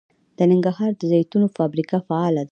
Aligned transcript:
د 0.37 0.39
ننګرهار 0.51 0.91
د 0.97 1.01
زیتون 1.11 1.43
فابریکه 1.55 1.97
فعاله 2.07 2.35
ده. 2.39 2.39